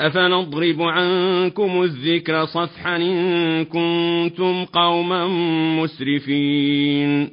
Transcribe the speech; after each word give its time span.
أفنضرب 0.00 0.82
عنكم 0.82 1.82
الذكر 1.82 2.44
صفحا 2.44 2.96
إن 2.96 3.64
كنتم 3.64 4.64
قوما 4.64 5.26
مسرفين 5.82 7.30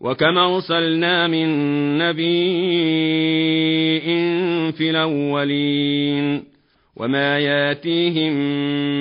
وكما 0.00 0.54
أرسلنا 0.54 1.28
من 1.28 1.48
نبي 1.98 2.50
في 4.72 4.90
الأولين 4.90 6.44
وما 6.96 7.38
ياتيهم 7.38 8.32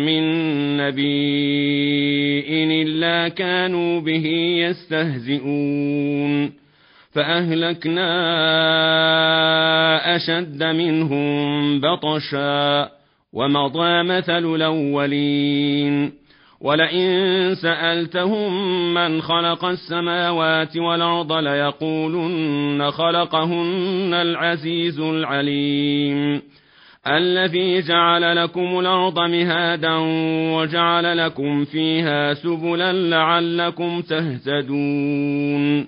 من 0.06 0.24
نبي 0.78 2.42
إلا 2.82 3.28
كانوا 3.28 4.00
به 4.02 4.26
يستهزئون 4.68 6.61
فأهلكنا 7.14 8.16
أشد 10.16 10.64
منهم 10.64 11.80
بطشا 11.82 12.90
ومضى 13.34 14.04
مثل 14.04 14.56
الأولين. 14.56 16.22
ولئن 16.62 17.56
سألتهم 17.56 18.94
من 18.94 19.22
خلق 19.22 19.66
السماوات 19.66 20.78
والأرض 20.78 21.34
ليقولن 21.34 22.92
خلقهن 22.92 24.14
العزيز 24.14 25.00
العليم. 25.00 26.42
الذي 27.08 27.82
جعل 27.82 28.36
لكم 28.36 28.80
الأرض 28.80 29.20
مهادا 29.20 29.96
وجعل 30.56 31.18
لكم 31.18 31.66
فيها 31.66 32.34
سبلا 32.34 32.94
لعلكم 32.94 34.02
تهتدون. 34.02 35.88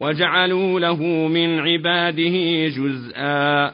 وجعلوا 0.00 0.80
له 0.80 1.02
من 1.28 1.58
عباده 1.58 2.66
جزءا. 2.66 3.66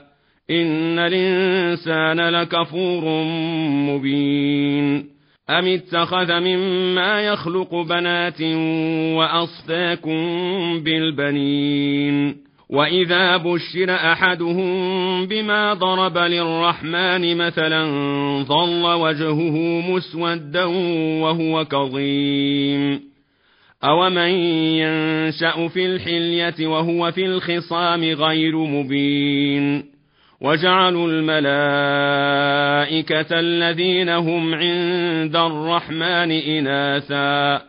إن 0.50 0.98
الإنسان 0.98 2.20
لكفور 2.20 3.24
مبين. 3.90 5.14
أم 5.50 5.66
اتخذ 5.66 6.40
مما 6.40 7.20
يخلق 7.20 7.74
بنات 7.74 8.42
وأصفاكم 9.16 10.16
بالبنين. 10.80 12.44
وإذا 12.70 13.36
بشر 13.36 13.94
أحدهم 13.94 15.26
بما 15.26 15.74
ضرب 15.74 16.18
للرحمن 16.18 17.36
مثلا 17.36 17.84
ظل 18.42 18.84
وجهه 18.84 19.80
مسودا 19.90 20.64
وهو 21.20 21.64
كظيم. 21.64 23.13
أومن 23.84 24.30
ينشأ 24.78 25.68
في 25.68 25.86
الحلية 25.86 26.66
وهو 26.66 27.12
في 27.12 27.26
الخصام 27.26 28.04
غير 28.04 28.56
مبين 28.56 29.84
وجعلوا 30.40 31.08
الملائكة 31.08 31.80
الذين 33.40 34.08
هم 34.08 34.54
عند 34.54 35.36
الرحمن 35.36 36.30
إناثا 36.30 37.62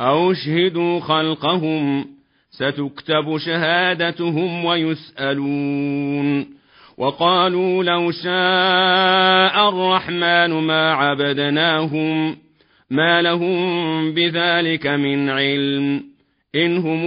أو 0.00 0.32
اشهدوا 0.32 1.00
خلقهم 1.00 2.06
ستكتب 2.50 3.38
شهادتهم 3.38 4.64
ويسألون 4.64 6.46
وقالوا 6.98 7.84
لو 7.84 8.10
شاء 8.10 9.68
الرحمن 9.68 10.50
ما 10.50 10.92
عبدناهم 10.92 12.36
ما 12.94 13.22
لهم 13.22 14.14
بذلك 14.14 14.86
من 14.86 15.30
علم 15.30 16.02
إن 16.54 16.76
هم 16.76 17.02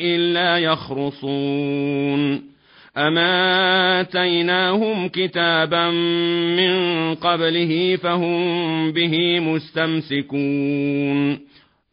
إلا 0.00 0.58
يخرصون 0.58 2.42
أما 2.96 4.00
آتيناهم 4.00 5.08
كتابا 5.08 5.90
من 6.56 7.14
قبله 7.14 7.96
فهم 7.96 8.92
به 8.92 9.40
مستمسكون 9.40 11.38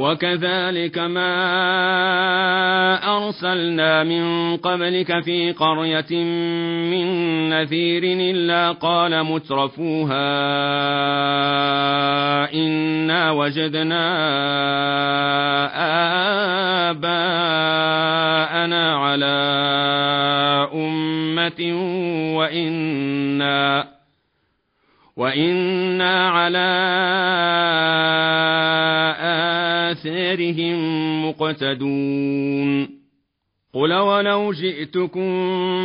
وكذلك 0.00 0.98
ما 0.98 1.32
أرسلنا 3.16 4.04
من 4.04 4.56
قبلك 4.56 5.20
في 5.20 5.52
قرية 5.52 6.24
من 6.90 7.06
نذير 7.48 8.02
إلا 8.04 8.72
قال 8.72 9.24
مترفوها 9.24 10.30
إنا 12.54 13.30
وجدنا 13.30 14.06
آباءنا 16.90 17.76
على 18.96 19.36
أمة 20.74 21.60
وإنا 22.36 23.84
وإنا 25.16 26.28
على 26.30 26.70
آثارهم 30.30 31.28
مقتدون. 31.28 33.00
قل 33.74 33.92
ولو 33.92 34.52
جئتكم 34.52 35.32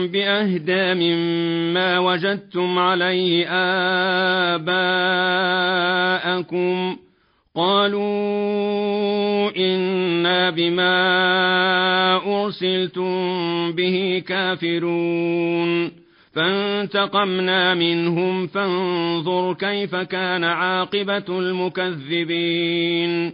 بأهدى 0.07 0.93
مما 0.93 1.99
وجدتم 1.99 2.79
عليه 2.79 3.45
آباءكم 4.55 6.97
قالوا 7.55 9.51
إنا 9.57 10.49
بما 10.49 12.43
أرسلتم 12.43 13.71
به 13.71 14.23
كافرون. 14.27 15.91
فانتقمنا 16.33 17.73
منهم 17.73 18.47
فانظر 18.47 19.53
كيف 19.53 19.95
كان 19.95 20.43
عاقبة 20.43 21.39
المكذبين. 21.39 23.33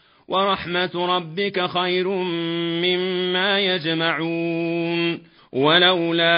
ورحمة 0.27 0.91
ربك 0.95 1.65
خير 1.65 2.07
مما 2.83 3.59
يجمعون. 3.59 5.31
ولولا 5.53 6.31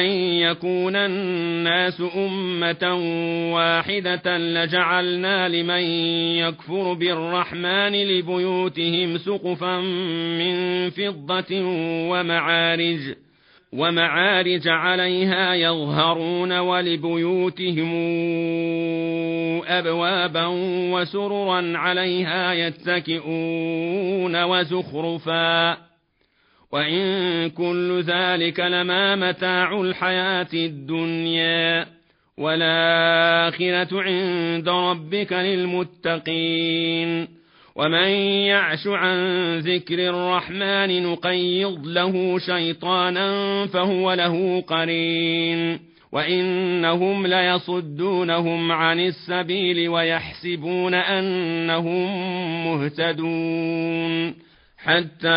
أن 0.00 0.04
يكون 0.40 0.96
الناس 0.96 2.02
أمة 2.16 2.94
واحدة 3.54 4.38
لجعلنا 4.38 5.48
لمن 5.48 5.82
يكفر 6.38 6.92
بالرحمن 6.92 7.92
لبيوتهم 7.92 9.18
سقفا 9.18 9.80
من 10.40 10.90
فضة 10.90 11.62
ومعارج. 12.10 13.14
ومعارج 13.72 14.68
عليها 14.68 15.54
يظهرون 15.54 16.58
ولبيوتهم 16.58 17.90
أبوابا 19.66 20.46
وسررا 20.92 21.78
عليها 21.78 22.52
يتكئون 22.52 24.44
وزخرفا. 24.44 25.76
وإن 26.72 27.50
كل 27.50 28.00
ذلك 28.00 28.60
لما 28.60 29.16
متاع 29.16 29.80
الحياة 29.80 30.48
الدنيا. 30.54 31.86
والآخرة 32.38 34.02
عند 34.02 34.68
ربك 34.68 35.32
للمتقين. 35.32 37.39
ومن 37.80 38.08
يعش 38.52 38.86
عن 38.86 39.18
ذكر 39.58 39.98
الرحمن 40.08 41.02
نقيض 41.02 41.86
له 41.86 42.38
شيطانا 42.38 43.66
فهو 43.66 44.12
له 44.12 44.60
قرين 44.60 45.80
وانهم 46.12 47.26
ليصدونهم 47.26 48.72
عن 48.72 49.00
السبيل 49.00 49.88
ويحسبون 49.88 50.94
انهم 50.94 52.06
مهتدون 52.66 54.34
حتى 54.78 55.28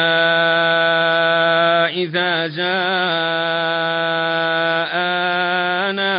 اذا 2.04 2.48
جاءنا 2.48 2.76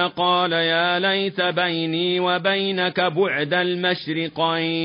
قال 0.06 0.53
يا 0.53 0.99
ليت 0.99 1.41
بيني 1.41 2.20
وبينك 2.20 3.00
بعد 3.00 3.55
المشرقين 3.55 4.85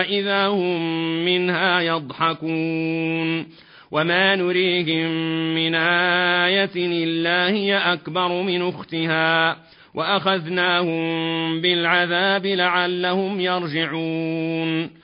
إذا 0.02 0.46
هم 0.46 0.80
منها 1.24 1.80
يضحكون. 1.80 3.46
وما 3.90 4.36
نريهم 4.36 5.10
من 5.54 5.74
آية 5.74 6.70
إلا 6.76 7.48
هي 7.48 7.76
أكبر 7.76 8.42
من 8.42 8.68
أختها. 8.68 9.56
وأخذناهم 9.94 11.60
بالعذاب 11.60 12.46
لعلهم 12.46 13.40
يرجعون. 13.40 15.03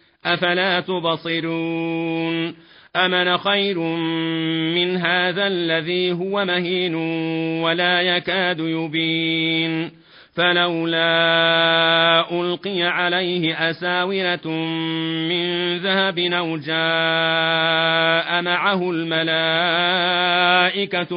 أفلا 0.25 0.79
تبصرون 0.79 2.55
أمن 2.95 3.37
خير 3.37 3.79
من 4.75 4.97
هذا 4.97 5.47
الذي 5.47 6.11
هو 6.11 6.45
مهين 6.45 6.95
ولا 7.63 8.01
يكاد 8.01 8.59
يبين 8.59 9.91
فلولا 10.35 11.11
ألقي 12.31 12.83
عليه 12.83 13.69
أساورة 13.69 14.47
من 15.27 15.77
ذهب 15.77 16.19
أو 16.19 16.57
جاء 16.57 18.41
معه 18.41 18.91
الملائكة 18.91 19.59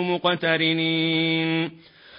مقترنين 0.02 1.70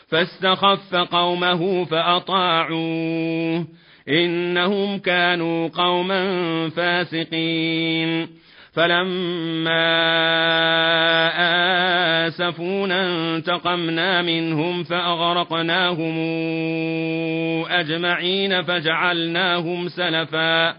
فاستخف 0.07 0.95
قومه 0.95 1.85
فأطاعوه 1.85 3.65
إنهم 4.09 4.97
كانوا 4.97 5.67
قوما 5.67 6.69
فاسقين. 6.69 8.27
فلما 8.73 9.85
آسفونا 12.27 13.35
انتقمنا 13.35 14.21
منهم 14.21 14.83
فأغرقناهم 14.83 16.15
أجمعين 17.65 18.61
فجعلناهم 18.61 19.87
سلفا 19.87 20.75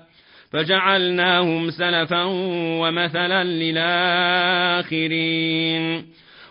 فجعلناهم 0.52 1.71
سلفا 1.71 2.25
ومثلا 2.80 3.45
للآخرين. 3.45 4.97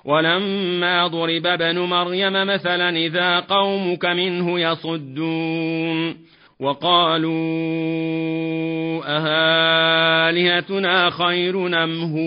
ولما 0.05 1.07
ضرب 1.07 1.47
ابن 1.47 1.79
مريم 1.79 2.33
مثلا 2.33 2.89
إذا 2.89 3.39
قومك 3.39 4.05
منه 4.05 4.59
يصدون. 4.59 6.24
وقالوا 6.59 7.35
أهالهتنا 9.05 11.09
خير 11.09 11.67
نمه 11.67 12.17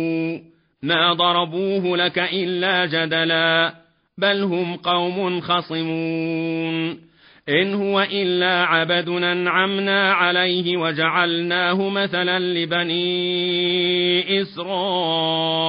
ما 0.82 1.12
ضربوه 1.12 1.96
لك 1.96 2.18
إلا 2.18 2.86
جدلا 2.86 3.74
بل 4.18 4.42
هم 4.42 4.76
قوم 4.76 5.40
خصمون. 5.40 7.08
إن 7.48 7.74
هو 7.74 8.06
إلا 8.12 8.64
عبد 8.64 9.08
أنعمنا 9.08 10.12
عليه 10.12 10.76
وجعلناه 10.76 11.88
مثلا 11.88 12.38
لبني 12.38 14.42
إسرائيل. 14.42 15.68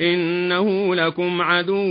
إنه 0.00 0.94
لكم 0.94 1.42
عدو 1.42 1.84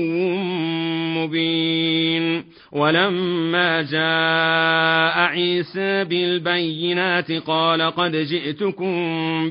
مبين. 1.17 2.43
ولما 2.71 3.81
جاء 3.81 5.19
عيسى 5.19 6.03
بالبينات 6.03 7.31
قال 7.31 7.81
قد 7.81 8.15
جئتكم 8.15 8.93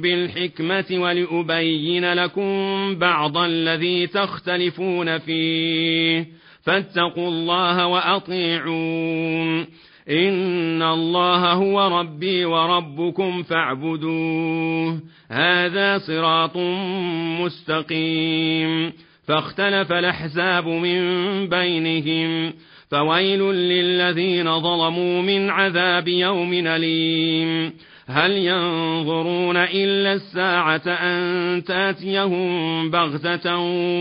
بالحكمة 0.01 0.85
ولأبين 0.91 2.13
لكم 2.13 2.95
بعض 2.99 3.37
الذي 3.37 4.07
تختلفون 4.07 5.19
فيه. 5.19 6.27
فاتقوا 6.63 7.29
الله 7.29 7.87
وأطيعون. 7.87 9.67
إن 10.11 10.83
الله 10.83 11.53
هو 11.53 11.99
ربي 12.01 12.45
وربكم 12.45 13.43
فاعبدوه. 13.43 15.01
هذا 15.31 15.99
صراط 15.99 16.57
مستقيم. 17.41 18.93
فاختلف 19.29 19.93
الأحزاب 19.93 20.69
من 20.69 21.01
بينهم. 21.49 22.53
فويل 22.91 23.43
للذين 23.43 24.61
ظلموا 24.61 25.23
من 25.23 25.51
عذاب 25.51 26.09
يوم 26.09 26.53
أليم. 26.53 27.73
هل 28.09 28.31
ينظرون 28.31 29.57
إلا 29.57 30.13
الساعة 30.13 30.83
أن 30.87 31.65
تاتيهم 31.65 32.91
بغتة 32.91 33.57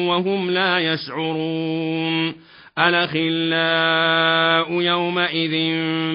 وهم 0.08 0.52
لا 0.52 0.80
يشعرون. 0.80 2.34
الأخلاء 2.80 4.72
يومئذ 4.82 5.54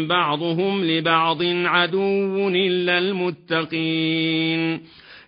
بعضهم 0.06 0.84
لبعض 0.84 1.42
عدو 1.42 2.48
إلا 2.48 2.98
المتقين. 2.98 4.80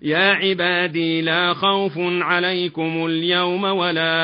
يا 0.03 0.33
عبادي 0.33 1.21
لا 1.21 1.53
خوف 1.53 1.93
عليكم 1.99 3.07
اليوم 3.07 3.65
ولا 3.65 4.15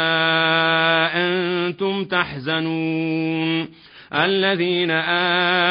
أنتم 1.14 2.05
تحزنون. 2.05 3.69
الذين 4.14 4.90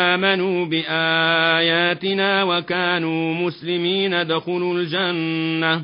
آمنوا 0.09 0.65
بآياتنا 0.65 2.43
وكانوا 2.43 3.33
مسلمين 3.33 4.13
ادخلوا 4.13 4.73
الجنة. 4.73 5.83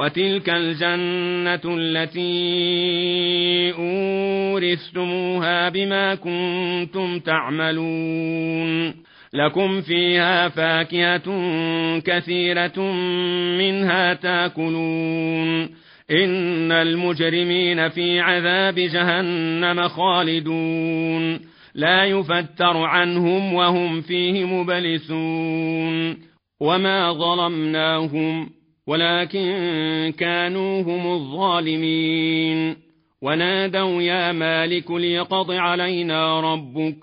وتلك 0.00 0.50
الجنة 0.50 1.76
التي 1.78 2.22
أورثتموها 3.78 5.68
بما 5.68 6.14
كنتم 6.14 7.18
تعملون. 7.18 8.94
لكم 9.32 9.80
فيها 9.80 10.48
فاكهة 10.48 11.24
كثيرة 11.98 12.80
منها 13.58 14.14
تاكلون. 14.14 15.62
إن 16.10 16.72
المجرمين 16.72 17.88
في 17.88 18.20
عذاب 18.20 18.74
جهنم 18.74 19.88
خالدون. 19.88 21.40
لا 21.74 22.04
يفتر 22.04 22.76
عنهم 22.76 23.54
وهم 23.54 24.00
فيه 24.00 24.44
مبلسون. 24.44 26.16
وما 26.60 27.12
ظلمناهم 27.12 28.59
ولكن 28.90 30.12
كانوا 30.18 30.82
هم 30.82 31.12
الظالمين. 31.12 32.76
ونادوا 33.22 34.02
يا 34.02 34.32
مالك 34.32 34.90
ليقض 34.90 35.50
علينا 35.50 36.40
ربك. 36.40 36.96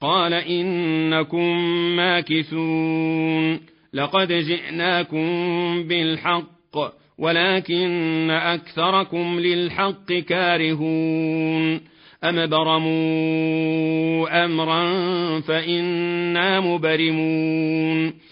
قال 0.00 0.34
إنكم 0.34 1.56
ماكثون. 1.96 3.60
لقد 3.94 4.32
جئناكم 4.32 5.26
بالحق 5.88 6.92
ولكن 7.18 8.30
أكثركم 8.30 9.40
للحق 9.40 10.12
كارهون. 10.12 11.80
أم 12.24 12.46
برموا 12.46 14.44
أمرا 14.44 14.90
فإنا 15.40 16.60
مبرمون. 16.60 18.31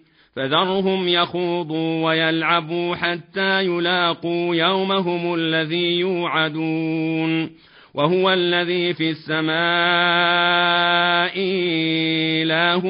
فذرهم 0.35 1.07
يخوضوا 1.07 2.05
ويلعبوا 2.05 2.95
حتى 2.95 3.65
يلاقوا 3.65 4.55
يومهم 4.55 5.33
الذي 5.33 5.99
يوعدون 5.99 7.49
وهو 7.93 8.33
الذي 8.33 8.93
في 8.93 9.09
السماء 9.09 9.51
إله 12.41 12.85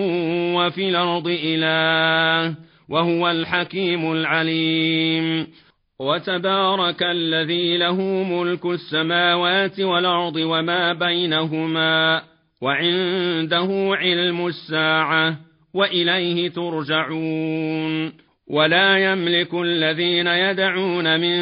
وفي 0.55 0.89
الأرض 0.89 1.27
إله 1.43 2.55
وهو 2.89 3.31
الحكيم 3.31 4.12
العليم 4.12 5.48
وتبارك 6.00 7.03
الذي 7.03 7.77
له 7.77 8.01
ملك 8.24 8.65
السماوات 8.65 9.79
والأرض 9.79 10.36
وما 10.36 10.93
بينهما 10.93 12.21
وعنده 12.62 13.95
علم 13.95 14.48
الساعة 14.48 15.50
وإليه 15.73 16.49
ترجعون. 16.49 18.13
ولا 18.47 19.11
يملك 19.11 19.53
الذين 19.53 20.27
يدعون 20.27 21.19
من 21.19 21.37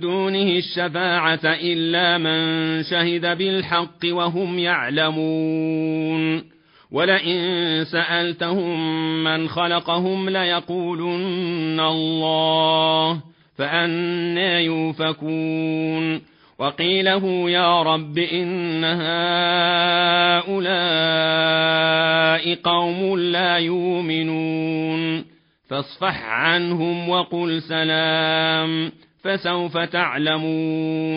دونه 0.00 0.58
الشفاعة 0.58 1.40
إلا 1.44 2.18
من 2.18 2.82
شهد 2.82 3.38
بالحق 3.38 3.98
وهم 4.04 4.58
يعلمون. 4.58 6.44
ولئن 6.92 7.84
سألتهم 7.84 9.24
من 9.24 9.48
خلقهم 9.48 10.28
ليقولن 10.28 11.80
الله 11.80 13.20
فأنا 13.58 14.60
يوفكون. 14.60 16.33
وقيله 16.64 17.50
يا 17.50 17.82
رب 17.82 18.18
إن 18.18 18.84
هؤلاء 20.44 20.54
قوم 22.54 23.18
لا 23.18 23.56
يؤمنون. 23.56 25.24
فاصفح 25.70 26.24
عنهم 26.24 27.08
وقل 27.08 27.62
سلام 27.62 28.92
فسوف 29.24 29.78
تعلمون. 29.78 31.04